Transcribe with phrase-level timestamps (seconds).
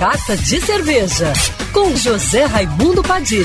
[0.00, 1.30] Carta de Cerveja,
[1.74, 3.44] com José Raimundo Padilha.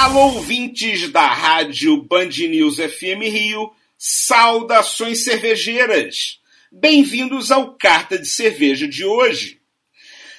[0.00, 6.40] Alô, ouvintes da rádio Band News FM Rio, saudações cervejeiras.
[6.72, 9.60] Bem-vindos ao Carta de Cerveja de hoje.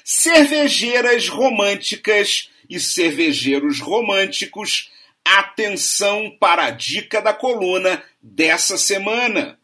[0.03, 4.89] Cervejeiras românticas e cervejeiros românticos,
[5.23, 9.59] atenção para a dica da coluna dessa semana.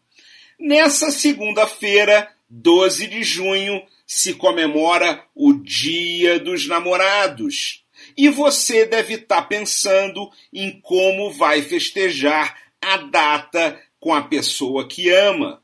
[0.60, 7.84] Nessa segunda-feira, 12 de junho, se comemora o Dia dos Namorados.
[8.18, 14.88] E você deve estar tá pensando em como vai festejar a data com a pessoa
[14.88, 15.64] que ama.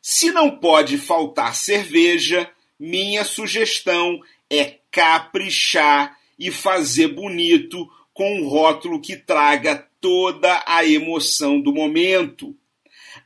[0.00, 9.00] Se não pode faltar cerveja, minha sugestão é caprichar e fazer bonito com um rótulo
[9.00, 12.54] que traga toda a emoção do momento.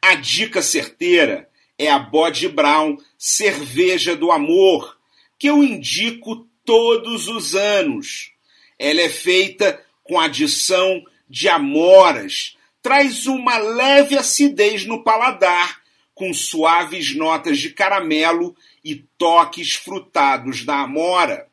[0.01, 1.48] A dica certeira
[1.79, 4.99] é a Bode Brown Cerveja do Amor,
[5.39, 8.33] que eu indico todos os anos.
[8.79, 15.81] Ela é feita com adição de amoras, traz uma leve acidez no paladar,
[16.15, 21.47] com suaves notas de caramelo e toques frutados da amora.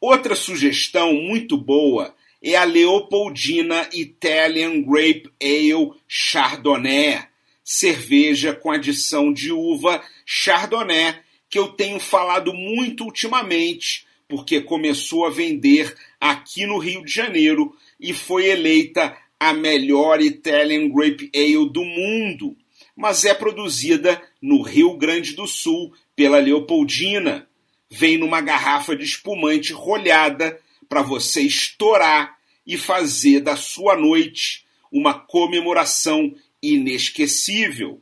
[0.00, 7.22] Outra sugestão muito boa é a Leopoldina Italian Grape Ale Chardonnay,
[7.64, 11.14] cerveja com adição de uva Chardonnay,
[11.48, 17.76] que eu tenho falado muito ultimamente, porque começou a vender aqui no Rio de Janeiro
[18.00, 22.56] e foi eleita a melhor Italian Grape Ale do mundo,
[22.96, 27.48] mas é produzida no Rio Grande do Sul pela Leopoldina.
[27.90, 35.14] Vem numa garrafa de espumante rolhada para você estourar e fazer da sua noite uma
[35.14, 38.00] comemoração inesquecível.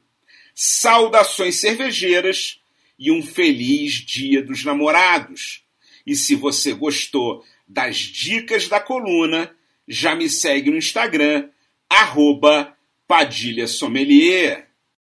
[0.55, 2.61] Saudações cervejeiras
[2.99, 5.65] e um feliz Dia dos Namorados.
[6.07, 9.55] E se você gostou das dicas da coluna,
[9.89, 11.49] já me segue no Instagram,
[11.89, 12.77] arroba
[13.07, 14.70] Padilha Sommelier.